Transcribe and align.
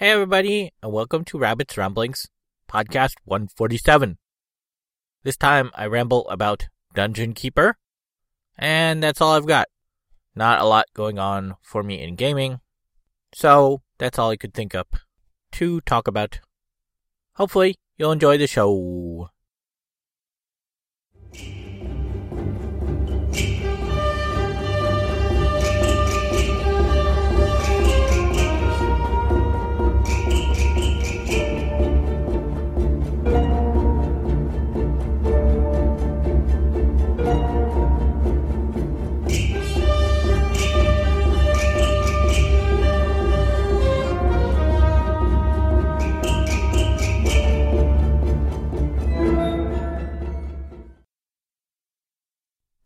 Hey, 0.00 0.12
everybody, 0.12 0.72
and 0.82 0.92
welcome 0.92 1.26
to 1.26 1.36
Rabbit's 1.36 1.76
Ramblings, 1.76 2.26
podcast 2.66 3.16
147. 3.26 4.16
This 5.24 5.36
time 5.36 5.70
I 5.74 5.84
ramble 5.84 6.26
about 6.30 6.68
Dungeon 6.94 7.34
Keeper, 7.34 7.76
and 8.56 9.02
that's 9.02 9.20
all 9.20 9.34
I've 9.34 9.44
got. 9.44 9.68
Not 10.34 10.58
a 10.58 10.64
lot 10.64 10.86
going 10.94 11.18
on 11.18 11.56
for 11.60 11.82
me 11.82 12.00
in 12.00 12.16
gaming, 12.16 12.60
so 13.34 13.82
that's 13.98 14.18
all 14.18 14.30
I 14.30 14.38
could 14.38 14.54
think 14.54 14.74
up 14.74 14.96
to 15.52 15.82
talk 15.82 16.08
about. 16.08 16.40
Hopefully, 17.34 17.74
you'll 17.98 18.12
enjoy 18.12 18.38
the 18.38 18.46
show. 18.46 19.28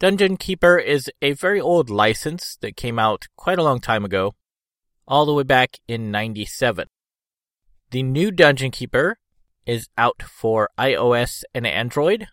Dungeon 0.05 0.37
Keeper 0.37 0.77
is 0.77 1.11
a 1.23 1.33
very 1.33 1.59
old 1.59 1.89
license 1.89 2.59
that 2.61 2.77
came 2.77 2.99
out 2.99 3.25
quite 3.37 3.59
a 3.59 3.63
long 3.63 3.81
time 3.81 4.05
ago, 4.05 4.35
all 5.09 5.25
the 5.25 5.33
way 5.33 5.45
back 5.45 5.79
in 5.89 6.11
97. 6.11 6.89
The 7.91 8.03
new 8.03 8.31
Dungeon 8.31 8.71
Keeper 8.71 9.17
is 9.65 9.89
out 9.97 10.23
for 10.23 10.69
iOS 10.79 11.43
and 11.55 11.67
Android, 11.67 12.27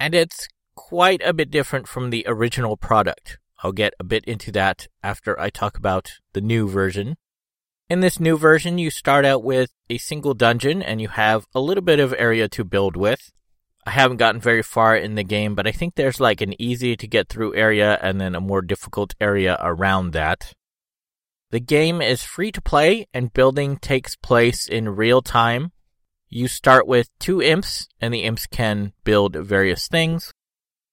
and 0.00 0.14
it's 0.14 0.48
quite 0.74 1.20
a 1.22 1.34
bit 1.34 1.50
different 1.50 1.86
from 1.86 2.08
the 2.08 2.24
original 2.26 2.78
product. 2.78 3.36
I'll 3.62 3.72
get 3.72 3.92
a 4.00 4.04
bit 4.04 4.24
into 4.24 4.50
that 4.52 4.88
after 5.02 5.38
I 5.38 5.50
talk 5.50 5.76
about 5.76 6.12
the 6.32 6.40
new 6.40 6.66
version. 6.66 7.18
In 7.90 8.00
this 8.00 8.20
new 8.20 8.38
version, 8.38 8.78
you 8.78 8.88
start 8.88 9.26
out 9.26 9.44
with 9.44 9.68
a 9.90 9.98
single 9.98 10.32
dungeon 10.32 10.80
and 10.80 10.98
you 10.98 11.08
have 11.08 11.44
a 11.54 11.60
little 11.60 11.84
bit 11.84 12.00
of 12.00 12.14
area 12.16 12.48
to 12.48 12.64
build 12.64 12.96
with. 12.96 13.32
I 13.84 13.90
haven't 13.90 14.18
gotten 14.18 14.40
very 14.40 14.62
far 14.62 14.96
in 14.96 15.16
the 15.16 15.24
game, 15.24 15.54
but 15.54 15.66
I 15.66 15.72
think 15.72 15.94
there's 15.94 16.20
like 16.20 16.40
an 16.40 16.60
easy 16.60 16.96
to 16.96 17.06
get 17.08 17.28
through 17.28 17.56
area 17.56 17.98
and 18.00 18.20
then 18.20 18.34
a 18.34 18.40
more 18.40 18.62
difficult 18.62 19.14
area 19.20 19.58
around 19.60 20.12
that. 20.12 20.52
The 21.50 21.60
game 21.60 22.00
is 22.00 22.22
free 22.22 22.52
to 22.52 22.62
play 22.62 23.06
and 23.12 23.32
building 23.32 23.76
takes 23.76 24.14
place 24.14 24.68
in 24.68 24.96
real 24.96 25.20
time. 25.20 25.72
You 26.28 26.46
start 26.48 26.86
with 26.86 27.10
two 27.18 27.42
imps 27.42 27.88
and 28.00 28.14
the 28.14 28.22
imps 28.22 28.46
can 28.46 28.92
build 29.04 29.34
various 29.34 29.88
things. 29.88 30.32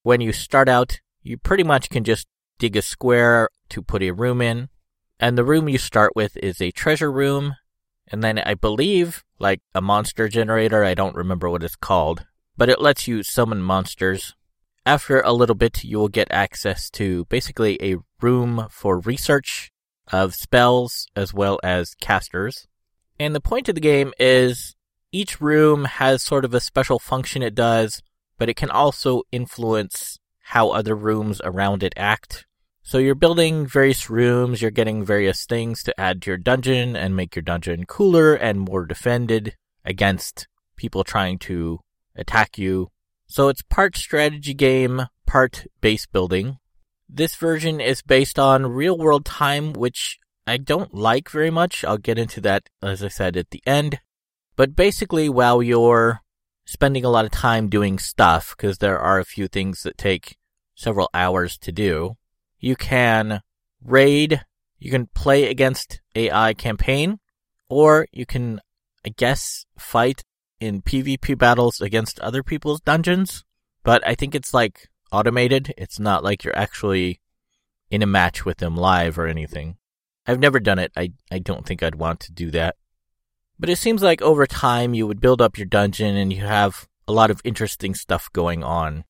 When 0.02 0.20
you 0.20 0.32
start 0.32 0.68
out, 0.68 1.00
you 1.22 1.38
pretty 1.38 1.62
much 1.62 1.90
can 1.90 2.02
just 2.02 2.26
dig 2.58 2.76
a 2.76 2.82
square 2.82 3.50
to 3.70 3.82
put 3.82 4.02
a 4.02 4.10
room 4.10 4.42
in. 4.42 4.68
And 5.20 5.38
the 5.38 5.44
room 5.44 5.68
you 5.68 5.78
start 5.78 6.12
with 6.16 6.36
is 6.38 6.60
a 6.60 6.72
treasure 6.72 7.10
room. 7.10 7.54
And 8.08 8.22
then 8.24 8.40
I 8.40 8.54
believe 8.54 9.22
like 9.38 9.60
a 9.74 9.80
monster 9.80 10.28
generator. 10.28 10.82
I 10.82 10.94
don't 10.94 11.14
remember 11.14 11.48
what 11.48 11.62
it's 11.62 11.76
called 11.76 12.26
but 12.56 12.68
it 12.68 12.80
lets 12.80 13.08
you 13.08 13.22
summon 13.22 13.62
monsters. 13.62 14.34
After 14.86 15.20
a 15.20 15.32
little 15.32 15.54
bit, 15.54 15.84
you 15.84 15.98
will 15.98 16.08
get 16.08 16.28
access 16.30 16.90
to 16.90 17.26
basically 17.26 17.78
a 17.82 17.96
room 18.20 18.66
for 18.70 18.98
research 19.00 19.70
of 20.12 20.34
spells 20.34 21.06
as 21.14 21.32
well 21.32 21.60
as 21.62 21.94
casters. 21.94 22.66
And 23.18 23.34
the 23.34 23.40
point 23.40 23.68
of 23.68 23.74
the 23.74 23.80
game 23.80 24.12
is 24.18 24.74
each 25.12 25.40
room 25.40 25.84
has 25.84 26.22
sort 26.22 26.44
of 26.44 26.54
a 26.54 26.60
special 26.60 26.98
function 26.98 27.42
it 27.42 27.54
does, 27.54 28.02
but 28.38 28.48
it 28.48 28.56
can 28.56 28.70
also 28.70 29.22
influence 29.30 30.18
how 30.40 30.70
other 30.70 30.96
rooms 30.96 31.40
around 31.44 31.82
it 31.82 31.92
act. 31.96 32.46
So 32.82 32.98
you're 32.98 33.14
building 33.14 33.66
various 33.66 34.08
rooms, 34.08 34.62
you're 34.62 34.70
getting 34.70 35.04
various 35.04 35.44
things 35.44 35.82
to 35.84 36.00
add 36.00 36.22
to 36.22 36.30
your 36.30 36.38
dungeon 36.38 36.96
and 36.96 37.14
make 37.14 37.36
your 37.36 37.42
dungeon 37.42 37.84
cooler 37.84 38.34
and 38.34 38.60
more 38.60 38.86
defended 38.86 39.54
against 39.84 40.48
people 40.76 41.04
trying 41.04 41.38
to 41.40 41.80
attack 42.16 42.58
you. 42.58 42.90
So 43.26 43.48
it's 43.48 43.62
part 43.62 43.96
strategy 43.96 44.54
game, 44.54 45.02
part 45.26 45.66
base 45.80 46.06
building. 46.06 46.58
This 47.08 47.34
version 47.36 47.80
is 47.80 48.02
based 48.02 48.38
on 48.38 48.72
real 48.72 48.96
world 48.96 49.24
time, 49.24 49.72
which 49.72 50.18
I 50.46 50.56
don't 50.56 50.94
like 50.94 51.30
very 51.30 51.50
much. 51.50 51.84
I'll 51.84 51.98
get 51.98 52.18
into 52.18 52.40
that, 52.42 52.68
as 52.82 53.02
I 53.02 53.08
said, 53.08 53.36
at 53.36 53.50
the 53.50 53.62
end. 53.66 54.00
But 54.56 54.76
basically, 54.76 55.28
while 55.28 55.62
you're 55.62 56.20
spending 56.64 57.04
a 57.04 57.10
lot 57.10 57.24
of 57.24 57.30
time 57.30 57.68
doing 57.68 57.98
stuff, 57.98 58.54
because 58.56 58.78
there 58.78 58.98
are 58.98 59.18
a 59.18 59.24
few 59.24 59.48
things 59.48 59.82
that 59.82 59.98
take 59.98 60.36
several 60.74 61.08
hours 61.14 61.58
to 61.58 61.72
do, 61.72 62.16
you 62.58 62.76
can 62.76 63.42
raid, 63.82 64.44
you 64.78 64.90
can 64.90 65.06
play 65.06 65.48
against 65.48 66.00
AI 66.14 66.54
campaign, 66.54 67.18
or 67.68 68.06
you 68.12 68.26
can, 68.26 68.60
I 69.04 69.10
guess, 69.10 69.66
fight 69.78 70.24
in 70.60 70.82
PvP 70.82 71.36
battles 71.36 71.80
against 71.80 72.20
other 72.20 72.42
people's 72.42 72.80
dungeons, 72.80 73.44
but 73.82 74.06
I 74.06 74.14
think 74.14 74.34
it's 74.34 74.54
like 74.54 74.88
automated. 75.10 75.74
It's 75.76 75.98
not 75.98 76.22
like 76.22 76.44
you're 76.44 76.56
actually 76.56 77.20
in 77.90 78.02
a 78.02 78.06
match 78.06 78.44
with 78.44 78.58
them 78.58 78.76
live 78.76 79.18
or 79.18 79.26
anything. 79.26 79.76
I've 80.26 80.38
never 80.38 80.60
done 80.60 80.78
it. 80.78 80.92
I, 80.96 81.12
I 81.30 81.38
don't 81.38 81.66
think 81.66 81.82
I'd 81.82 81.94
want 81.96 82.20
to 82.20 82.32
do 82.32 82.50
that. 82.52 82.76
But 83.58 83.68
it 83.68 83.76
seems 83.76 84.02
like 84.02 84.22
over 84.22 84.46
time 84.46 84.94
you 84.94 85.06
would 85.06 85.20
build 85.20 85.42
up 85.42 85.58
your 85.58 85.66
dungeon 85.66 86.16
and 86.16 86.32
you 86.32 86.40
have 86.40 86.88
a 87.08 87.12
lot 87.12 87.30
of 87.30 87.40
interesting 87.44 87.94
stuff 87.94 88.32
going 88.32 88.62
on. 88.62 89.04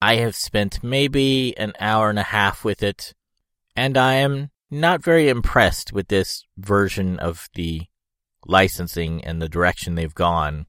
I 0.00 0.16
have 0.16 0.34
spent 0.34 0.82
maybe 0.82 1.54
an 1.58 1.74
hour 1.78 2.08
and 2.08 2.18
a 2.18 2.24
half 2.24 2.64
with 2.64 2.82
it, 2.82 3.12
and 3.76 3.98
I 3.98 4.14
am 4.14 4.50
not 4.70 5.04
very 5.04 5.28
impressed 5.28 5.92
with 5.92 6.08
this 6.08 6.44
version 6.56 7.18
of 7.18 7.48
the 7.54 7.82
licensing 8.46 9.24
and 9.24 9.40
the 9.40 9.48
direction 9.48 9.94
they've 9.94 10.14
gone. 10.14 10.66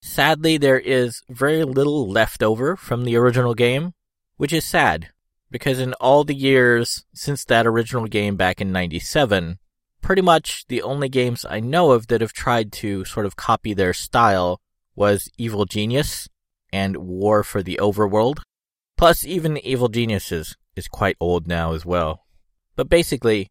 Sadly, 0.00 0.56
there 0.58 0.78
is 0.78 1.22
very 1.28 1.64
little 1.64 2.08
left 2.08 2.42
over 2.42 2.76
from 2.76 3.04
the 3.04 3.16
original 3.16 3.54
game, 3.54 3.94
which 4.36 4.52
is 4.52 4.64
sad, 4.64 5.08
because 5.50 5.80
in 5.80 5.94
all 5.94 6.24
the 6.24 6.34
years 6.34 7.04
since 7.12 7.44
that 7.44 7.66
original 7.66 8.06
game 8.06 8.36
back 8.36 8.60
in 8.60 8.70
97, 8.70 9.58
pretty 10.00 10.22
much 10.22 10.64
the 10.68 10.82
only 10.82 11.08
games 11.08 11.44
I 11.48 11.60
know 11.60 11.90
of 11.90 12.06
that 12.08 12.20
have 12.20 12.32
tried 12.32 12.72
to 12.74 13.04
sort 13.04 13.26
of 13.26 13.36
copy 13.36 13.74
their 13.74 13.92
style 13.92 14.60
was 14.94 15.30
Evil 15.36 15.64
Genius 15.64 16.28
and 16.72 16.96
War 16.96 17.42
for 17.42 17.62
the 17.62 17.78
Overworld. 17.80 18.40
Plus, 18.96 19.24
even 19.24 19.58
Evil 19.58 19.88
Geniuses 19.88 20.56
is 20.76 20.88
quite 20.88 21.16
old 21.20 21.46
now 21.46 21.72
as 21.72 21.84
well. 21.84 22.26
But 22.76 22.88
basically, 22.88 23.50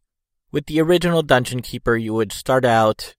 with 0.50 0.66
the 0.66 0.80
original 0.80 1.22
Dungeon 1.22 1.62
Keeper, 1.62 1.96
you 1.96 2.14
would 2.14 2.32
start 2.32 2.64
out 2.64 3.14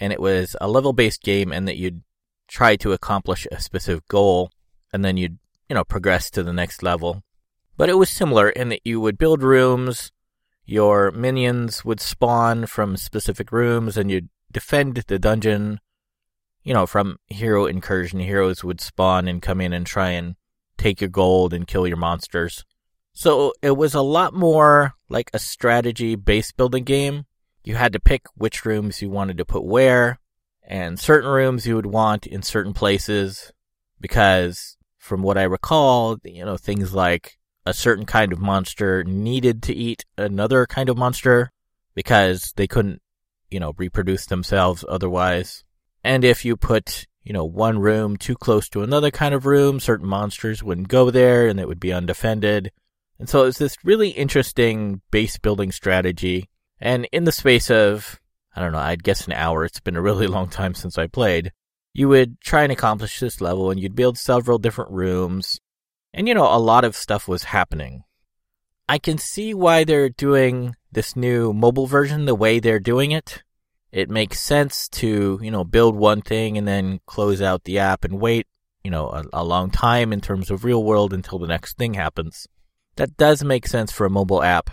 and 0.00 0.12
it 0.12 0.20
was 0.20 0.56
a 0.60 0.68
level 0.68 0.92
based 0.92 1.22
game 1.22 1.52
and 1.52 1.68
that 1.68 1.76
you'd 1.76 2.02
try 2.48 2.74
to 2.76 2.92
accomplish 2.92 3.46
a 3.52 3.60
specific 3.60 4.08
goal 4.08 4.50
and 4.92 5.04
then 5.04 5.16
you'd, 5.16 5.38
you 5.68 5.74
know, 5.74 5.84
progress 5.84 6.30
to 6.30 6.42
the 6.42 6.52
next 6.52 6.82
level. 6.82 7.22
But 7.76 7.88
it 7.88 7.98
was 7.98 8.10
similar 8.10 8.48
in 8.48 8.70
that 8.70 8.80
you 8.84 9.00
would 9.00 9.18
build 9.18 9.42
rooms, 9.42 10.10
your 10.64 11.10
minions 11.10 11.84
would 11.84 12.00
spawn 12.00 12.66
from 12.66 12.96
specific 12.96 13.52
rooms 13.52 13.96
and 13.96 14.10
you'd 14.10 14.30
defend 14.50 14.96
the 15.06 15.18
dungeon. 15.18 15.80
You 16.62 16.74
know, 16.74 16.86
from 16.86 17.18
hero 17.26 17.66
incursion, 17.66 18.20
heroes 18.20 18.64
would 18.64 18.80
spawn 18.80 19.28
and 19.28 19.40
come 19.40 19.60
in 19.60 19.72
and 19.72 19.86
try 19.86 20.10
and 20.10 20.34
take 20.76 21.00
your 21.00 21.08
gold 21.08 21.54
and 21.54 21.66
kill 21.66 21.86
your 21.86 21.96
monsters. 21.96 22.64
So 23.12 23.52
it 23.62 23.76
was 23.76 23.94
a 23.94 24.02
lot 24.02 24.34
more 24.34 24.94
like 25.08 25.30
a 25.32 25.38
strategy 25.38 26.16
base 26.16 26.52
building 26.52 26.84
game 26.84 27.26
you 27.62 27.76
had 27.76 27.92
to 27.92 28.00
pick 28.00 28.26
which 28.34 28.64
rooms 28.64 29.02
you 29.02 29.10
wanted 29.10 29.38
to 29.38 29.44
put 29.44 29.64
where, 29.64 30.18
and 30.62 30.98
certain 30.98 31.30
rooms 31.30 31.66
you 31.66 31.76
would 31.76 31.86
want 31.86 32.26
in 32.26 32.42
certain 32.42 32.72
places 32.72 33.52
because 34.00 34.76
from 34.98 35.22
what 35.22 35.36
I 35.36 35.42
recall, 35.42 36.18
you 36.24 36.44
know, 36.44 36.56
things 36.56 36.94
like 36.94 37.38
a 37.66 37.74
certain 37.74 38.06
kind 38.06 38.32
of 38.32 38.40
monster 38.40 39.04
needed 39.04 39.62
to 39.64 39.74
eat 39.74 40.04
another 40.16 40.66
kind 40.66 40.88
of 40.88 40.96
monster 40.96 41.50
because 41.94 42.52
they 42.56 42.66
couldn't, 42.66 43.02
you 43.50 43.60
know, 43.60 43.74
reproduce 43.76 44.26
themselves 44.26 44.84
otherwise. 44.88 45.64
And 46.02 46.24
if 46.24 46.44
you 46.44 46.56
put, 46.56 47.06
you 47.24 47.32
know, 47.32 47.44
one 47.44 47.78
room 47.78 48.16
too 48.16 48.36
close 48.36 48.68
to 48.70 48.82
another 48.82 49.10
kind 49.10 49.34
of 49.34 49.46
room, 49.46 49.80
certain 49.80 50.06
monsters 50.06 50.62
wouldn't 50.62 50.88
go 50.88 51.10
there 51.10 51.48
and 51.48 51.60
it 51.60 51.68
would 51.68 51.80
be 51.80 51.92
undefended. 51.92 52.70
And 53.18 53.28
so 53.28 53.44
it's 53.44 53.58
this 53.58 53.76
really 53.84 54.10
interesting 54.10 55.02
base 55.10 55.36
building 55.36 55.72
strategy 55.72 56.48
and 56.80 57.06
in 57.12 57.24
the 57.24 57.32
space 57.32 57.70
of, 57.70 58.20
I 58.54 58.60
don't 58.60 58.72
know, 58.72 58.78
I'd 58.78 59.04
guess 59.04 59.26
an 59.26 59.32
hour, 59.32 59.64
it's 59.64 59.80
been 59.80 59.96
a 59.96 60.02
really 60.02 60.26
long 60.28 60.48
time 60.48 60.74
since 60.74 60.96
I 60.98 61.06
played, 61.06 61.52
you 61.92 62.08
would 62.08 62.40
try 62.40 62.62
and 62.62 62.72
accomplish 62.72 63.20
this 63.20 63.40
level 63.40 63.70
and 63.70 63.80
you'd 63.80 63.96
build 63.96 64.16
several 64.16 64.58
different 64.58 64.90
rooms. 64.90 65.60
And 66.12 66.26
you 66.26 66.34
know, 66.34 66.52
a 66.52 66.58
lot 66.58 66.84
of 66.84 66.96
stuff 66.96 67.28
was 67.28 67.44
happening. 67.44 68.04
I 68.88 68.98
can 68.98 69.18
see 69.18 69.54
why 69.54 69.84
they're 69.84 70.08
doing 70.08 70.74
this 70.90 71.14
new 71.14 71.52
mobile 71.52 71.86
version 71.86 72.24
the 72.24 72.34
way 72.34 72.58
they're 72.58 72.80
doing 72.80 73.12
it. 73.12 73.42
it 73.92 74.08
makes 74.08 74.40
sense 74.40 74.88
to, 74.88 75.38
you 75.42 75.50
know, 75.50 75.64
build 75.64 75.96
one 75.96 76.22
thing 76.22 76.56
and 76.56 76.66
then 76.66 77.00
close 77.06 77.42
out 77.42 77.64
the 77.64 77.78
app 77.78 78.04
and 78.04 78.20
wait, 78.20 78.46
you 78.84 78.90
know, 78.90 79.08
a, 79.10 79.24
a 79.32 79.44
long 79.44 79.70
time 79.70 80.12
in 80.12 80.20
terms 80.20 80.50
of 80.50 80.64
real 80.64 80.82
world 80.82 81.12
until 81.12 81.38
the 81.38 81.46
next 81.46 81.76
thing 81.76 81.94
happens. 81.94 82.46
That 82.96 83.16
does 83.16 83.42
make 83.42 83.66
sense 83.66 83.92
for 83.92 84.06
a 84.06 84.10
mobile 84.10 84.42
app. 84.42 84.70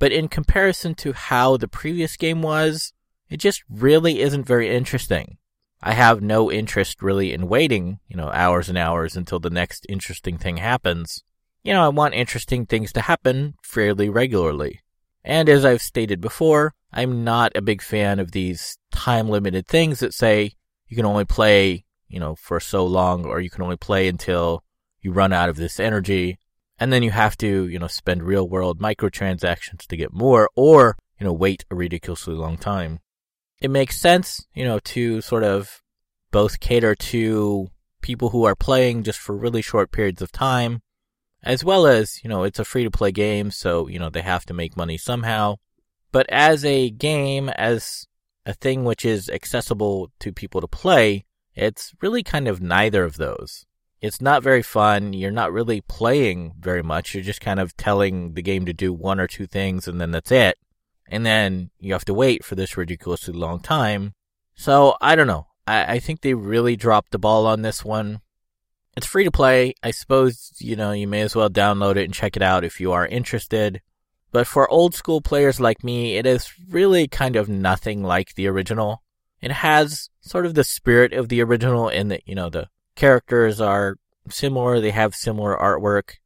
But 0.00 0.10
in 0.10 0.26
comparison 0.26 0.96
to 0.96 1.12
how 1.12 1.56
the 1.56 1.68
previous 1.68 2.16
game 2.16 2.42
was, 2.42 2.92
it 3.28 3.36
just 3.36 3.62
really 3.70 4.20
isn't 4.20 4.46
very 4.46 4.74
interesting. 4.74 5.36
I 5.82 5.92
have 5.92 6.20
no 6.20 6.50
interest 6.50 7.02
really 7.02 7.32
in 7.32 7.48
waiting, 7.48 8.00
you 8.08 8.16
know, 8.16 8.30
hours 8.30 8.68
and 8.68 8.76
hours 8.76 9.14
until 9.14 9.38
the 9.38 9.50
next 9.50 9.86
interesting 9.88 10.38
thing 10.38 10.56
happens. 10.56 11.22
You 11.62 11.74
know, 11.74 11.84
I 11.84 11.88
want 11.88 12.14
interesting 12.14 12.64
things 12.66 12.92
to 12.94 13.02
happen 13.02 13.54
fairly 13.62 14.08
regularly. 14.08 14.80
And 15.22 15.48
as 15.48 15.64
I've 15.66 15.82
stated 15.82 16.20
before, 16.20 16.72
I'm 16.92 17.22
not 17.22 17.54
a 17.54 17.62
big 17.62 17.82
fan 17.82 18.18
of 18.18 18.32
these 18.32 18.78
time 18.90 19.28
limited 19.28 19.66
things 19.68 20.00
that 20.00 20.14
say 20.14 20.52
you 20.88 20.96
can 20.96 21.06
only 21.06 21.26
play, 21.26 21.84
you 22.08 22.18
know, 22.18 22.34
for 22.36 22.58
so 22.58 22.86
long 22.86 23.26
or 23.26 23.38
you 23.40 23.50
can 23.50 23.62
only 23.62 23.76
play 23.76 24.08
until 24.08 24.64
you 25.02 25.12
run 25.12 25.32
out 25.32 25.50
of 25.50 25.56
this 25.56 25.78
energy. 25.78 26.38
And 26.80 26.92
then 26.92 27.02
you 27.02 27.12
have 27.12 27.36
to, 27.38 27.68
you 27.68 27.78
know, 27.78 27.86
spend 27.86 28.24
real 28.24 28.48
world 28.48 28.80
microtransactions 28.80 29.86
to 29.86 29.96
get 29.96 30.12
more 30.12 30.50
or, 30.56 30.96
you 31.20 31.26
know, 31.26 31.32
wait 31.32 31.64
a 31.70 31.76
ridiculously 31.76 32.34
long 32.34 32.56
time 32.56 32.98
it 33.60 33.70
makes 33.70 34.00
sense, 34.00 34.46
you 34.54 34.64
know, 34.64 34.78
to 34.80 35.20
sort 35.20 35.44
of 35.44 35.82
both 36.30 36.60
cater 36.60 36.94
to 36.94 37.68
people 38.00 38.30
who 38.30 38.44
are 38.44 38.56
playing 38.56 39.02
just 39.02 39.18
for 39.18 39.36
really 39.36 39.62
short 39.62 39.92
periods 39.92 40.22
of 40.22 40.32
time, 40.32 40.80
as 41.42 41.62
well 41.62 41.86
as, 41.86 42.22
you 42.24 42.30
know, 42.30 42.44
it's 42.44 42.58
a 42.58 42.64
free 42.64 42.84
to 42.84 42.90
play 42.90 43.12
game, 43.12 43.50
so, 43.50 43.86
you 43.88 43.98
know, 43.98 44.08
they 44.08 44.22
have 44.22 44.46
to 44.46 44.54
make 44.54 44.76
money 44.76 44.96
somehow. 44.96 45.56
But 46.12 46.26
as 46.30 46.64
a 46.64 46.90
game, 46.90 47.50
as 47.50 48.06
a 48.46 48.54
thing 48.54 48.84
which 48.84 49.04
is 49.04 49.28
accessible 49.28 50.10
to 50.20 50.32
people 50.32 50.60
to 50.60 50.68
play, 50.68 51.26
it's 51.54 51.92
really 52.00 52.22
kind 52.22 52.48
of 52.48 52.62
neither 52.62 53.04
of 53.04 53.16
those. 53.16 53.66
It's 54.00 54.20
not 54.20 54.42
very 54.42 54.62
fun. 54.62 55.12
You're 55.12 55.30
not 55.30 55.52
really 55.52 55.80
playing 55.82 56.54
very 56.58 56.82
much. 56.82 57.14
You're 57.14 57.22
just 57.22 57.40
kind 57.40 57.60
of 57.60 57.76
telling 57.76 58.34
the 58.34 58.42
game 58.42 58.64
to 58.66 58.72
do 58.72 58.92
one 58.92 59.20
or 59.20 59.26
two 59.26 59.46
things 59.46 59.86
and 59.86 60.00
then 60.00 60.10
that's 60.10 60.32
it 60.32 60.56
and 61.10 61.26
then 61.26 61.70
you 61.80 61.92
have 61.92 62.04
to 62.06 62.14
wait 62.14 62.44
for 62.44 62.54
this 62.54 62.76
ridiculously 62.76 63.34
long 63.34 63.60
time. 63.60 64.14
So 64.54 64.96
I 65.00 65.16
don't 65.16 65.26
know. 65.26 65.48
I, 65.66 65.94
I 65.94 65.98
think 65.98 66.20
they 66.20 66.34
really 66.34 66.76
dropped 66.76 67.10
the 67.10 67.18
ball 67.18 67.46
on 67.46 67.62
this 67.62 67.84
one. 67.84 68.20
It's 68.96 69.06
free 69.06 69.24
to 69.24 69.30
play. 69.30 69.74
I 69.82 69.90
suppose, 69.90 70.52
you 70.58 70.76
know, 70.76 70.92
you 70.92 71.08
may 71.08 71.22
as 71.22 71.34
well 71.34 71.50
download 71.50 71.96
it 71.96 72.04
and 72.04 72.14
check 72.14 72.36
it 72.36 72.42
out 72.42 72.64
if 72.64 72.80
you 72.80 72.92
are 72.92 73.06
interested. 73.06 73.80
But 74.32 74.46
for 74.46 74.70
old 74.70 74.94
school 74.94 75.20
players 75.20 75.60
like 75.60 75.82
me, 75.82 76.16
it 76.16 76.26
is 76.26 76.52
really 76.68 77.08
kind 77.08 77.34
of 77.34 77.48
nothing 77.48 78.02
like 78.04 78.34
the 78.34 78.46
original. 78.46 79.02
It 79.40 79.50
has 79.50 80.10
sort 80.20 80.46
of 80.46 80.54
the 80.54 80.64
spirit 80.64 81.12
of 81.12 81.28
the 81.28 81.42
original 81.42 81.88
in 81.88 82.08
that, 82.08 82.22
you 82.26 82.36
know, 82.36 82.50
the 82.50 82.68
characters 83.00 83.62
are 83.62 83.96
similar, 84.28 84.78
they 84.78 84.90
have 84.90 85.14
similar 85.14 85.56
artwork, 85.56 86.16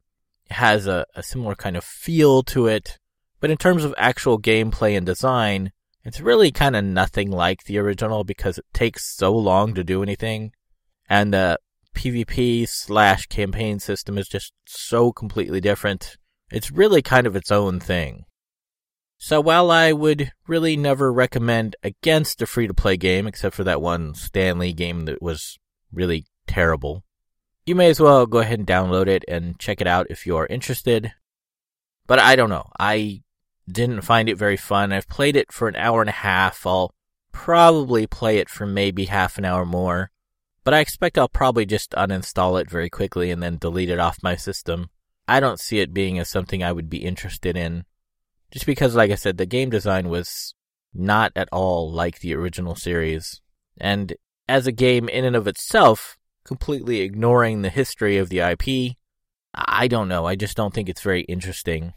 has 0.49 0.87
a, 0.87 1.05
a 1.15 1.23
similar 1.23 1.55
kind 1.55 1.77
of 1.77 1.85
feel 1.85 2.43
to 2.43 2.67
it. 2.67 2.99
But 3.39 3.49
in 3.49 3.57
terms 3.57 3.85
of 3.85 3.95
actual 3.97 4.37
gameplay 4.37 4.97
and 4.97 5.05
design, 5.05 5.71
it's 6.03 6.19
really 6.19 6.51
kind 6.51 6.75
of 6.75 6.83
nothing 6.83 7.31
like 7.31 7.63
the 7.63 7.77
original 7.77 8.25
because 8.25 8.57
it 8.57 8.65
takes 8.73 9.15
so 9.15 9.33
long 9.33 9.73
to 9.73 9.85
do 9.85 10.03
anything. 10.03 10.51
And 11.09 11.33
the 11.33 11.59
PvP 11.95 12.67
slash 12.67 13.27
campaign 13.27 13.79
system 13.79 14.17
is 14.17 14.27
just 14.27 14.51
so 14.67 15.13
completely 15.13 15.61
different. 15.61 16.17
It's 16.51 16.71
really 16.71 17.01
kind 17.01 17.25
of 17.25 17.37
its 17.37 17.51
own 17.51 17.79
thing. 17.79 18.25
So 19.17 19.39
while 19.39 19.71
I 19.71 19.93
would 19.93 20.33
really 20.45 20.75
never 20.75 21.13
recommend 21.13 21.77
against 21.83 22.41
a 22.41 22.45
free 22.45 22.67
to 22.67 22.73
play 22.73 22.97
game, 22.97 23.27
except 23.27 23.55
for 23.55 23.63
that 23.63 23.81
one 23.81 24.13
Stanley 24.13 24.73
game 24.73 25.05
that 25.05 25.21
was 25.21 25.57
really 25.93 26.25
terrible, 26.47 27.03
you 27.65 27.75
may 27.75 27.89
as 27.89 27.99
well 27.99 28.25
go 28.25 28.39
ahead 28.39 28.59
and 28.59 28.67
download 28.67 29.07
it 29.07 29.25
and 29.27 29.57
check 29.59 29.81
it 29.81 29.87
out 29.87 30.07
if 30.09 30.25
you 30.25 30.37
are 30.37 30.45
interested. 30.47 31.13
But 32.07 32.19
I 32.19 32.35
don't 32.35 32.49
know. 32.49 32.69
I 32.79 33.23
didn't 33.69 34.01
find 34.01 34.29
it 34.29 34.37
very 34.37 34.57
fun. 34.57 34.91
I've 34.91 35.09
played 35.09 35.35
it 35.35 35.51
for 35.51 35.67
an 35.67 35.75
hour 35.75 36.01
and 36.01 36.09
a 36.09 36.13
half. 36.13 36.65
I'll 36.67 36.93
probably 37.31 38.05
play 38.05 38.37
it 38.37 38.49
for 38.49 38.65
maybe 38.65 39.05
half 39.05 39.37
an 39.37 39.45
hour 39.45 39.65
more. 39.65 40.11
But 40.63 40.73
I 40.73 40.79
expect 40.79 41.17
I'll 41.17 41.27
probably 41.27 41.65
just 41.65 41.91
uninstall 41.91 42.59
it 42.59 42.69
very 42.69 42.89
quickly 42.89 43.31
and 43.31 43.41
then 43.41 43.57
delete 43.57 43.89
it 43.89 43.99
off 43.99 44.23
my 44.23 44.35
system. 44.35 44.89
I 45.27 45.39
don't 45.39 45.59
see 45.59 45.79
it 45.79 45.93
being 45.93 46.19
as 46.19 46.29
something 46.29 46.63
I 46.63 46.71
would 46.71 46.89
be 46.89 47.03
interested 47.03 47.57
in. 47.57 47.85
Just 48.51 48.65
because, 48.65 48.95
like 48.95 49.11
I 49.11 49.15
said, 49.15 49.37
the 49.37 49.45
game 49.45 49.69
design 49.69 50.09
was 50.09 50.53
not 50.93 51.31
at 51.35 51.49
all 51.51 51.91
like 51.91 52.19
the 52.19 52.35
original 52.35 52.75
series. 52.75 53.41
And 53.77 54.13
as 54.47 54.67
a 54.67 54.71
game 54.71 55.09
in 55.09 55.25
and 55.25 55.35
of 55.35 55.47
itself, 55.47 56.14
completely 56.45 57.01
ignoring 57.01 57.61
the 57.61 57.69
history 57.69 58.17
of 58.17 58.29
the 58.29 58.39
IP, 58.39 58.95
I 59.53 59.87
don't 59.87 60.07
know. 60.07 60.25
I 60.25 60.35
just 60.35 60.55
don't 60.55 60.73
think 60.73 60.87
it's 60.87 61.01
very 61.01 61.21
interesting. 61.21 61.93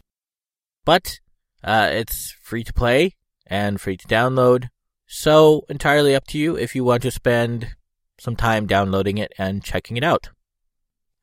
But 0.85 1.19
uh, 1.63 1.89
it's 1.91 2.35
free 2.41 2.63
to 2.63 2.73
play 2.73 3.15
and 3.45 3.79
free 3.79 3.97
to 3.97 4.07
download. 4.07 4.69
So 5.07 5.65
entirely 5.69 6.15
up 6.15 6.27
to 6.27 6.37
you 6.37 6.55
if 6.55 6.75
you 6.75 6.83
want 6.83 7.03
to 7.03 7.11
spend 7.11 7.75
some 8.19 8.35
time 8.35 8.67
downloading 8.67 9.17
it 9.17 9.31
and 9.37 9.63
checking 9.63 9.97
it 9.97 10.03
out. 10.03 10.29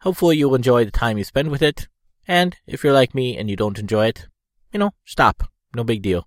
Hopefully 0.02 0.36
you'll 0.36 0.54
enjoy 0.54 0.84
the 0.84 0.90
time 0.90 1.18
you 1.18 1.24
spend 1.24 1.50
with 1.50 1.62
it. 1.62 1.88
And 2.28 2.56
if 2.66 2.82
you're 2.82 2.92
like 2.92 3.14
me 3.14 3.36
and 3.36 3.48
you 3.48 3.56
don't 3.56 3.78
enjoy 3.78 4.06
it, 4.06 4.26
you 4.72 4.78
know, 4.78 4.92
stop. 5.04 5.50
No 5.74 5.84
big 5.84 6.02
deal. 6.02 6.26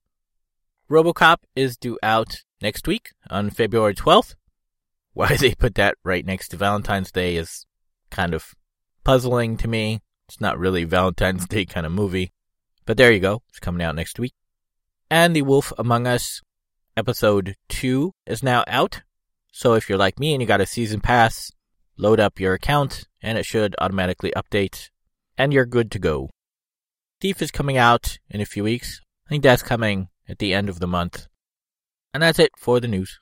Robocop 0.91 1.37
is 1.55 1.77
due 1.77 1.97
out 2.03 2.43
next 2.61 2.85
week 2.85 3.11
on 3.29 3.49
February 3.49 3.95
12th. 3.95 4.35
Why 5.13 5.37
they 5.37 5.55
put 5.55 5.75
that 5.75 5.95
right 6.03 6.25
next 6.25 6.49
to 6.49 6.57
Valentine's 6.57 7.13
Day 7.13 7.37
is 7.37 7.65
kind 8.09 8.33
of 8.33 8.53
puzzling 9.05 9.55
to 9.57 9.69
me. 9.69 10.01
It's 10.27 10.41
not 10.41 10.59
really 10.59 10.83
Valentine's 10.83 11.47
Day 11.47 11.63
kind 11.63 11.85
of 11.85 11.93
movie. 11.93 12.33
But 12.85 12.97
there 12.97 13.09
you 13.09 13.21
go. 13.21 13.41
It's 13.47 13.59
coming 13.59 13.81
out 13.81 13.95
next 13.95 14.19
week. 14.19 14.33
And 15.09 15.33
The 15.33 15.43
Wolf 15.43 15.71
Among 15.77 16.07
Us 16.07 16.41
episode 16.97 17.55
2 17.69 18.11
is 18.25 18.43
now 18.43 18.65
out. 18.67 19.01
So 19.53 19.75
if 19.75 19.87
you're 19.87 19.97
like 19.97 20.19
me 20.19 20.33
and 20.33 20.41
you 20.41 20.47
got 20.47 20.59
a 20.59 20.65
season 20.65 20.99
pass, 20.99 21.53
load 21.95 22.19
up 22.19 22.37
your 22.37 22.53
account 22.53 23.05
and 23.21 23.37
it 23.37 23.45
should 23.45 23.77
automatically 23.79 24.33
update 24.35 24.89
and 25.37 25.53
you're 25.53 25.65
good 25.65 25.89
to 25.91 25.99
go. 25.99 26.31
Thief 27.21 27.41
is 27.41 27.49
coming 27.49 27.77
out 27.77 28.19
in 28.29 28.41
a 28.41 28.45
few 28.45 28.65
weeks. 28.65 28.99
I 29.27 29.29
think 29.29 29.43
that's 29.43 29.63
coming 29.63 30.09
at 30.31 30.39
the 30.39 30.53
end 30.53 30.69
of 30.69 30.79
the 30.79 30.87
month. 30.87 31.27
And 32.13 32.23
that's 32.23 32.39
it 32.39 32.51
for 32.57 32.79
the 32.79 32.87
news. 32.87 33.19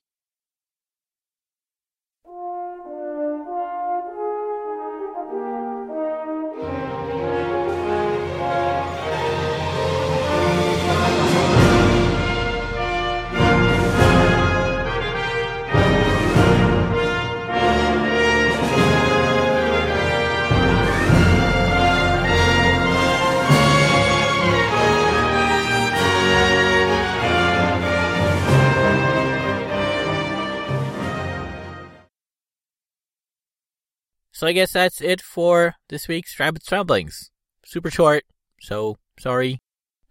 So 34.40 34.48
I 34.48 34.54
guess 34.54 34.72
that's 34.72 35.02
it 35.02 35.22
for 35.22 35.76
this 35.90 36.08
week's 36.08 36.40
Rabbit's 36.40 36.72
Ramblings. 36.72 37.30
Super 37.66 37.92
short, 37.92 38.24
so 38.62 38.96
sorry. 39.20 39.62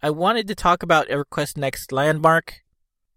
I 0.03 0.11
wanted 0.11 0.47
to 0.49 0.53
talk 0.53 0.83
about 0.83 1.07
EverQuest 1.07 1.57
Next 1.57 1.91
Landmark. 1.91 2.61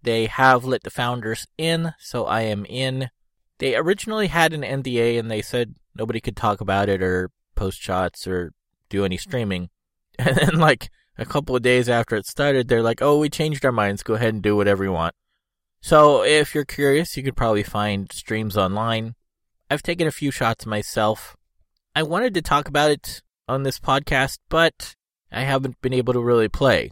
They 0.03 0.25
have 0.25 0.65
let 0.65 0.85
the 0.85 0.91
founders 0.91 1.47
in, 1.59 1.93
so 1.99 2.25
I 2.25 2.45
am 2.45 2.65
in. 2.65 3.11
They 3.59 3.77
originally 3.77 4.29
had 4.29 4.55
an 4.55 4.63
NDA 4.63 5.19
and 5.19 5.31
they 5.31 5.43
said 5.43 5.75
nobody 5.95 6.19
could 6.19 6.35
talk 6.35 6.63
about 6.63 6.89
it 6.89 7.03
or 7.03 7.29
post 7.57 7.83
shots 7.83 8.27
or 8.27 8.55
do 8.89 9.05
any 9.05 9.19
streaming. 9.19 9.69
And 10.19 10.35
then, 10.35 10.59
like, 10.59 10.89
a 11.19 11.27
couple 11.27 11.55
of 11.55 11.61
days 11.61 11.91
after 11.91 12.17
it 12.17 12.25
started, 12.25 12.69
they're 12.69 12.83
like, 12.83 13.03
oh, 13.03 13.19
we 13.19 13.29
changed 13.29 13.67
our 13.67 13.73
minds. 13.73 14.03
Go 14.03 14.15
ahead 14.15 14.33
and 14.33 14.43
do 14.43 14.57
whatever 14.57 14.83
you 14.83 14.93
want. 14.93 15.15
So 15.83 16.25
if 16.25 16.55
you're 16.55 16.65
curious, 16.65 17.19
you 17.19 17.23
could 17.23 17.37
probably 17.37 17.65
find 17.65 18.11
streams 18.11 18.57
online. 18.57 19.15
I've 19.73 19.83
taken 19.83 20.07
a 20.07 20.11
few 20.13 20.31
shots 20.31 20.67
myself. 20.67 21.35
I 21.97 22.03
wanted 22.03 22.35
to 22.35 22.43
talk 22.43 22.69
about 22.69 22.91
it 22.91 23.23
on 23.49 23.63
this 23.63 23.81
podcast, 23.81 24.37
but 24.51 24.95
I 25.33 25.45
haven't 25.45 25.81
been 25.81 25.95
able 25.95 26.13
to 26.13 26.21
really 26.21 26.51
play. 26.51 26.91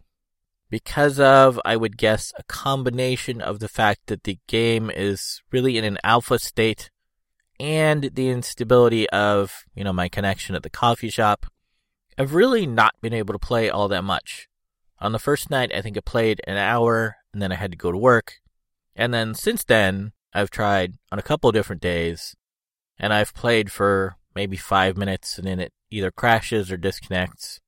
Because 0.70 1.20
of, 1.20 1.60
I 1.62 1.76
would 1.76 1.98
guess, 1.98 2.32
a 2.38 2.42
combination 2.44 3.42
of 3.42 3.58
the 3.58 3.68
fact 3.68 4.06
that 4.06 4.24
the 4.24 4.38
game 4.46 4.90
is 4.90 5.42
really 5.52 5.76
in 5.76 5.84
an 5.84 5.98
alpha 6.02 6.38
state 6.38 6.90
and 7.60 8.12
the 8.14 8.30
instability 8.30 9.06
of, 9.10 9.66
you 9.74 9.84
know, 9.84 9.92
my 9.92 10.08
connection 10.08 10.54
at 10.54 10.62
the 10.62 10.70
coffee 10.70 11.10
shop. 11.10 11.44
I've 12.16 12.32
really 12.32 12.66
not 12.66 12.94
been 13.02 13.12
able 13.12 13.34
to 13.34 13.38
play 13.38 13.68
all 13.68 13.88
that 13.88 14.04
much. 14.04 14.48
On 15.00 15.12
the 15.12 15.18
first 15.18 15.50
night, 15.50 15.70
I 15.74 15.82
think 15.82 15.98
I 15.98 16.00
played 16.00 16.40
an 16.46 16.56
hour, 16.56 17.16
and 17.34 17.42
then 17.42 17.52
I 17.52 17.56
had 17.56 17.72
to 17.72 17.76
go 17.76 17.92
to 17.92 17.98
work. 17.98 18.36
And 18.96 19.12
then 19.12 19.34
since 19.34 19.64
then, 19.64 20.12
I've 20.32 20.50
tried 20.50 20.94
on 21.12 21.18
a 21.18 21.22
couple 21.22 21.52
different 21.52 21.82
days, 21.82 22.36
and 23.00 23.12
I've 23.12 23.34
played 23.34 23.72
for 23.72 24.16
maybe 24.34 24.56
five 24.56 24.96
minutes, 24.96 25.38
and 25.38 25.46
then 25.46 25.58
it 25.58 25.72
either 25.90 26.12
crashes 26.12 26.70
or 26.70 26.76
disconnects. 26.76 27.60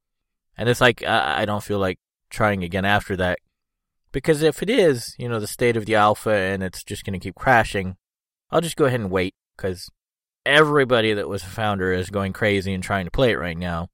And 0.56 0.68
it's 0.68 0.80
like, 0.80 1.02
I 1.02 1.44
don't 1.44 1.64
feel 1.64 1.80
like 1.80 1.98
trying 2.30 2.62
again 2.62 2.84
after 2.84 3.16
that. 3.16 3.40
Because 4.12 4.42
if 4.42 4.62
it 4.62 4.68
is, 4.68 5.16
you 5.18 5.28
know, 5.28 5.40
the 5.40 5.46
state 5.46 5.76
of 5.76 5.86
the 5.86 5.94
alpha 5.94 6.30
and 6.30 6.62
it's 6.62 6.84
just 6.84 7.04
going 7.04 7.18
to 7.18 7.24
keep 7.24 7.34
crashing, 7.34 7.96
I'll 8.50 8.60
just 8.60 8.76
go 8.76 8.84
ahead 8.84 9.00
and 9.00 9.10
wait, 9.10 9.34
because 9.56 9.90
everybody 10.44 11.14
that 11.14 11.28
was 11.28 11.42
a 11.42 11.46
founder 11.46 11.92
is 11.92 12.10
going 12.10 12.34
crazy 12.34 12.74
and 12.74 12.82
trying 12.82 13.06
to 13.06 13.10
play 13.10 13.30
it 13.30 13.38
right 13.38 13.56
now. 13.56 13.88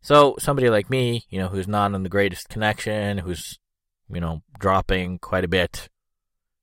So 0.00 0.36
somebody 0.38 0.70
like 0.70 0.88
me, 0.88 1.24
you 1.28 1.40
know, 1.40 1.48
who's 1.48 1.68
not 1.68 1.92
on 1.92 2.04
the 2.04 2.08
greatest 2.08 2.48
connection, 2.48 3.18
who's, 3.18 3.58
you 4.08 4.20
know, 4.20 4.42
dropping 4.58 5.18
quite 5.18 5.44
a 5.44 5.48
bit, 5.48 5.88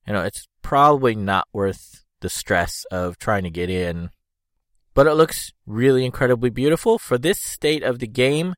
you 0.06 0.14
know, 0.14 0.24
it's 0.24 0.48
probably 0.62 1.14
not 1.14 1.46
worth 1.52 2.04
the 2.20 2.28
stress 2.28 2.84
of 2.90 3.18
trying 3.18 3.44
to 3.44 3.50
get 3.50 3.70
in. 3.70 4.10
But 4.94 5.06
it 5.06 5.14
looks 5.14 5.52
really 5.66 6.04
incredibly 6.04 6.50
beautiful. 6.50 6.98
For 6.98 7.18
this 7.18 7.40
state 7.40 7.82
of 7.82 7.98
the 7.98 8.06
game, 8.06 8.54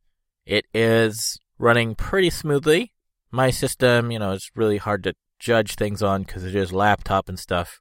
it 0.46 0.66
is 0.72 1.38
running 1.58 1.94
pretty 1.94 2.30
smoothly. 2.30 2.92
My 3.30 3.50
system, 3.50 4.10
you 4.10 4.18
know, 4.18 4.32
it's 4.32 4.50
really 4.54 4.78
hard 4.78 5.04
to 5.04 5.14
judge 5.38 5.74
things 5.74 6.02
on 6.02 6.22
because 6.22 6.44
it 6.44 6.54
is 6.54 6.72
laptop 6.72 7.28
and 7.28 7.38
stuff. 7.38 7.80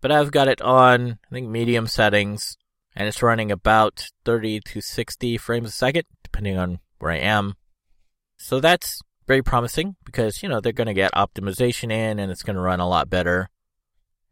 But 0.00 0.12
I've 0.12 0.30
got 0.30 0.48
it 0.48 0.62
on, 0.62 1.18
I 1.30 1.34
think, 1.34 1.48
medium 1.48 1.86
settings, 1.86 2.56
and 2.94 3.08
it's 3.08 3.22
running 3.22 3.50
about 3.50 4.08
30 4.24 4.60
to 4.60 4.80
60 4.80 5.36
frames 5.38 5.68
a 5.68 5.72
second 5.72 6.04
depending 6.22 6.58
on 6.58 6.78
where 6.98 7.10
I 7.10 7.18
am. 7.18 7.54
So 8.36 8.60
that's 8.60 9.00
very 9.26 9.42
promising 9.42 9.96
because, 10.04 10.42
you 10.42 10.48
know, 10.48 10.60
they're 10.60 10.72
going 10.72 10.86
to 10.86 10.94
get 10.94 11.12
optimization 11.12 11.92
in 11.92 12.18
and 12.18 12.30
it's 12.30 12.42
going 12.42 12.56
to 12.56 12.62
run 12.62 12.80
a 12.80 12.88
lot 12.88 13.10
better. 13.10 13.48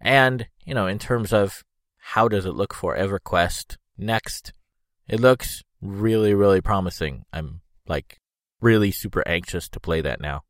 And, 0.01 0.47
you 0.67 0.75
know, 0.75 0.87
in 0.87 0.99
terms 0.99 1.33
of 1.33 1.65
how 1.97 2.29
does 2.29 2.45
it 2.45 2.53
look 2.53 2.75
for 2.75 2.97
EverQuest 2.97 3.77
next, 3.97 4.53
it 5.09 5.21
looks 5.21 5.63
really, 5.81 6.35
really 6.35 6.61
promising. 6.61 7.25
I'm 7.33 7.61
like 7.87 8.21
really 8.61 8.91
super 8.91 9.27
anxious 9.27 9.69
to 9.71 9.81
play 9.81 10.01
that 10.03 10.21
now. 10.21 10.43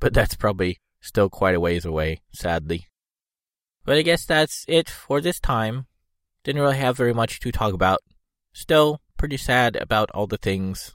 But 0.00 0.14
that's 0.14 0.34
probably 0.34 0.80
still 1.00 1.28
quite 1.28 1.54
a 1.54 1.60
ways 1.60 1.84
away, 1.84 2.22
sadly. 2.32 2.86
But 3.84 3.96
I 3.96 4.02
guess 4.02 4.24
that's 4.24 4.64
it 4.68 4.88
for 4.88 5.20
this 5.20 5.38
time. 5.38 5.86
Didn't 6.44 6.62
really 6.62 6.76
have 6.76 6.96
very 6.96 7.14
much 7.14 7.40
to 7.40 7.52
talk 7.52 7.74
about. 7.74 8.00
Still 8.52 9.00
pretty 9.16 9.36
sad 9.36 9.76
about 9.76 10.10
all 10.12 10.26
the 10.26 10.38
things 10.38 10.94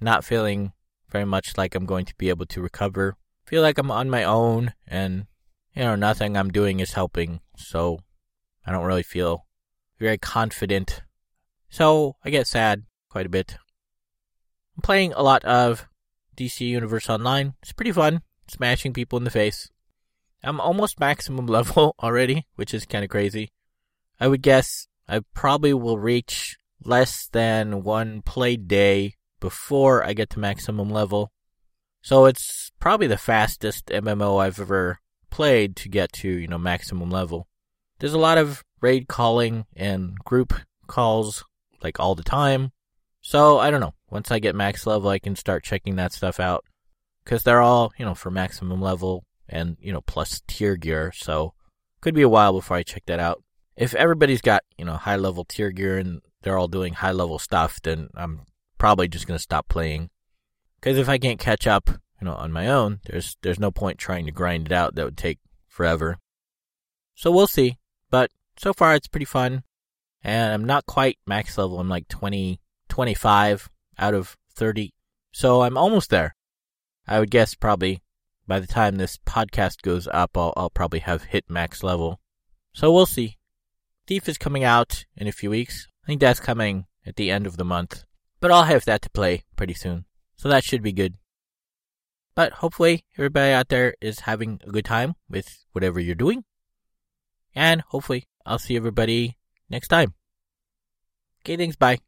not 0.00 0.24
feeling 0.24 0.72
very 1.08 1.24
much 1.24 1.56
like 1.56 1.74
I'm 1.74 1.86
going 1.86 2.04
to 2.06 2.14
be 2.16 2.28
able 2.28 2.46
to 2.46 2.62
recover. 2.62 3.16
Feel 3.44 3.62
like 3.62 3.78
I'm 3.78 3.90
on 3.90 4.10
my 4.10 4.24
own 4.24 4.74
and, 4.86 5.26
you 5.74 5.82
know, 5.82 5.94
nothing 5.94 6.36
I'm 6.36 6.50
doing 6.50 6.80
is 6.80 6.92
helping. 6.92 7.40
So 7.56 8.00
I 8.68 8.72
don't 8.72 8.84
really 8.84 9.02
feel 9.02 9.46
very 9.98 10.18
confident. 10.18 11.00
So 11.70 12.16
I 12.22 12.28
get 12.28 12.46
sad 12.46 12.84
quite 13.08 13.24
a 13.24 13.30
bit. 13.30 13.56
I'm 14.76 14.82
playing 14.82 15.14
a 15.14 15.22
lot 15.22 15.42
of 15.46 15.86
DC 16.36 16.60
Universe 16.60 17.08
Online. 17.08 17.54
It's 17.62 17.72
pretty 17.72 17.92
fun, 17.92 18.20
smashing 18.46 18.92
people 18.92 19.16
in 19.16 19.24
the 19.24 19.30
face. 19.30 19.70
I'm 20.44 20.60
almost 20.60 21.00
maximum 21.00 21.46
level 21.58 21.94
already, 22.02 22.46
which 22.56 22.74
is 22.74 22.84
kind 22.84 23.04
of 23.04 23.10
crazy. 23.10 23.52
I 24.20 24.28
would 24.28 24.42
guess 24.42 24.86
I 25.08 25.20
probably 25.32 25.72
will 25.72 25.98
reach 25.98 26.58
less 26.84 27.26
than 27.26 27.82
one 27.82 28.20
play 28.20 28.56
day 28.56 29.14
before 29.40 30.04
I 30.04 30.12
get 30.12 30.28
to 30.30 30.40
maximum 30.40 30.90
level. 30.90 31.32
So 32.02 32.26
it's 32.26 32.70
probably 32.80 33.06
the 33.06 33.16
fastest 33.16 33.86
MMO 33.86 34.42
I've 34.42 34.60
ever 34.60 35.00
played 35.30 35.74
to 35.76 35.88
get 35.88 36.12
to, 36.12 36.28
you 36.28 36.48
know, 36.48 36.58
maximum 36.58 37.10
level. 37.10 37.48
There's 37.98 38.14
a 38.14 38.18
lot 38.18 38.38
of 38.38 38.64
raid 38.80 39.08
calling 39.08 39.66
and 39.74 40.16
group 40.18 40.54
calls 40.86 41.44
like 41.82 41.98
all 42.00 42.14
the 42.14 42.22
time. 42.22 42.72
So 43.20 43.58
I 43.58 43.70
don't 43.70 43.80
know. 43.80 43.94
Once 44.10 44.30
I 44.30 44.38
get 44.38 44.54
max 44.54 44.86
level, 44.86 45.10
I 45.10 45.18
can 45.18 45.36
start 45.36 45.64
checking 45.64 45.96
that 45.96 46.12
stuff 46.12 46.40
out 46.40 46.64
because 47.24 47.42
they're 47.42 47.60
all, 47.60 47.92
you 47.98 48.04
know, 48.04 48.14
for 48.14 48.30
maximum 48.30 48.80
level 48.80 49.24
and, 49.48 49.76
you 49.80 49.92
know, 49.92 50.00
plus 50.00 50.42
tier 50.46 50.76
gear. 50.76 51.12
So 51.14 51.54
could 52.00 52.14
be 52.14 52.22
a 52.22 52.28
while 52.28 52.52
before 52.52 52.76
I 52.76 52.82
check 52.82 53.02
that 53.06 53.20
out. 53.20 53.42
If 53.76 53.94
everybody's 53.94 54.40
got, 54.40 54.62
you 54.76 54.84
know, 54.84 54.94
high 54.94 55.16
level 55.16 55.44
tier 55.44 55.70
gear 55.70 55.98
and 55.98 56.20
they're 56.42 56.58
all 56.58 56.68
doing 56.68 56.94
high 56.94 57.12
level 57.12 57.38
stuff, 57.38 57.80
then 57.82 58.08
I'm 58.14 58.42
probably 58.78 59.08
just 59.08 59.26
going 59.26 59.36
to 59.36 59.42
stop 59.42 59.68
playing. 59.68 60.10
Because 60.80 60.98
if 60.98 61.08
I 61.08 61.18
can't 61.18 61.40
catch 61.40 61.66
up, 61.66 61.90
you 62.20 62.24
know, 62.24 62.34
on 62.34 62.52
my 62.52 62.68
own, 62.68 63.00
there's 63.06 63.36
there's 63.42 63.60
no 63.60 63.70
point 63.70 63.98
trying 63.98 64.26
to 64.26 64.32
grind 64.32 64.66
it 64.66 64.72
out. 64.72 64.94
That 64.94 65.04
would 65.04 65.16
take 65.16 65.38
forever. 65.68 66.18
So 67.14 67.30
we'll 67.30 67.46
see. 67.46 67.78
But 68.10 68.30
so 68.56 68.72
far, 68.72 68.94
it's 68.94 69.08
pretty 69.08 69.26
fun. 69.26 69.62
And 70.22 70.52
I'm 70.52 70.64
not 70.64 70.86
quite 70.86 71.18
max 71.26 71.56
level. 71.58 71.78
I'm 71.78 71.88
like 71.88 72.08
20, 72.08 72.60
25 72.88 73.70
out 73.98 74.14
of 74.14 74.36
30. 74.54 74.92
So 75.32 75.62
I'm 75.62 75.76
almost 75.76 76.10
there. 76.10 76.34
I 77.06 77.20
would 77.20 77.30
guess 77.30 77.54
probably 77.54 78.02
by 78.46 78.60
the 78.60 78.66
time 78.66 78.96
this 78.96 79.18
podcast 79.18 79.82
goes 79.82 80.08
up, 80.12 80.36
I'll, 80.36 80.52
I'll 80.56 80.70
probably 80.70 81.00
have 81.00 81.24
hit 81.24 81.48
max 81.48 81.82
level. 81.82 82.20
So 82.72 82.92
we'll 82.92 83.06
see. 83.06 83.36
Thief 84.06 84.28
is 84.28 84.38
coming 84.38 84.64
out 84.64 85.04
in 85.16 85.28
a 85.28 85.32
few 85.32 85.50
weeks. 85.50 85.86
I 86.04 86.06
think 86.06 86.20
that's 86.20 86.40
coming 86.40 86.86
at 87.06 87.16
the 87.16 87.30
end 87.30 87.46
of 87.46 87.56
the 87.56 87.64
month. 87.64 88.04
But 88.40 88.50
I'll 88.50 88.64
have 88.64 88.84
that 88.86 89.02
to 89.02 89.10
play 89.10 89.44
pretty 89.56 89.74
soon. 89.74 90.06
So 90.36 90.48
that 90.48 90.64
should 90.64 90.82
be 90.82 90.92
good. 90.92 91.14
But 92.34 92.52
hopefully 92.54 93.04
everybody 93.16 93.52
out 93.52 93.68
there 93.68 93.94
is 94.00 94.20
having 94.20 94.60
a 94.66 94.70
good 94.70 94.84
time 94.84 95.16
with 95.28 95.64
whatever 95.72 96.00
you're 96.00 96.14
doing. 96.14 96.44
And 97.58 97.80
hopefully 97.80 98.22
I'll 98.46 98.60
see 98.60 98.76
everybody 98.76 99.36
next 99.68 99.88
time. 99.88 100.14
Okay, 101.42 101.56
thanks. 101.56 101.74
Bye. 101.74 101.98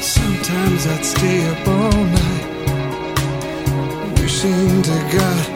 Sometimes 0.00 0.86
I'd 0.86 1.04
stay 1.04 1.46
up 1.50 1.68
all 1.68 2.04
night, 2.16 2.46
wishing 4.18 4.82
to 4.88 4.98
God 5.16 5.46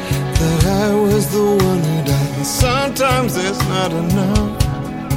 that 0.41 0.63
I 0.67 0.95
was 0.95 1.33
the 1.33 1.57
one 1.69 1.83
who 1.89 2.05
died. 2.05 2.35
And 2.37 2.47
sometimes 2.47 3.35
there's 3.37 3.59
not 3.61 3.91
enough 3.91 4.59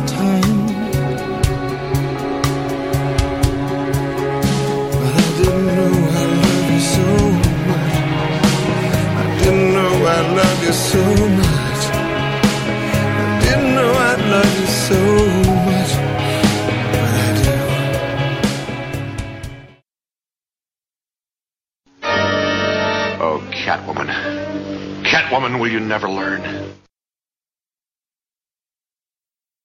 time. 0.07 0.52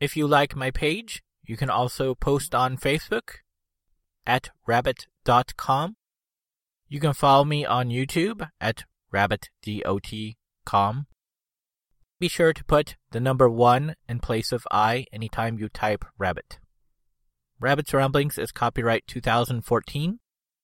If 0.00 0.16
you 0.16 0.26
like 0.26 0.56
my 0.56 0.70
page, 0.70 1.22
you 1.42 1.56
can 1.56 1.70
also 1.70 2.14
post 2.14 2.54
on 2.54 2.76
Facebook. 2.76 3.40
at 4.26 4.50
rabbit.com. 4.66 5.96
You 6.88 7.00
can 7.00 7.12
follow 7.12 7.44
me 7.44 7.64
on 7.66 7.88
YouTube 7.88 8.48
at 8.60 8.84
rabbitdot.com. 9.12 11.06
Be 12.20 12.28
sure 12.28 12.52
to 12.52 12.64
put 12.64 12.96
the 13.10 13.20
number 13.20 13.50
one 13.50 13.96
in 14.08 14.20
place 14.20 14.52
of 14.52 14.66
I 14.70 15.06
anytime 15.12 15.58
you 15.58 15.68
type 15.68 16.04
rabbit. 16.16 16.58
Rabbit's 17.60 17.92
Ramblings 17.92 18.38
is 18.38 18.52
copyright 18.52 19.06
2014 19.06 20.20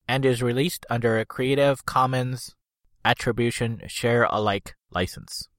and 0.07 0.25
is 0.25 0.41
released 0.41 0.85
under 0.89 1.19
a 1.19 1.25
Creative 1.25 1.85
Commons 1.85 2.55
Attribution 3.05 3.81
Share 3.87 4.23
Alike 4.23 4.75
license. 4.91 5.49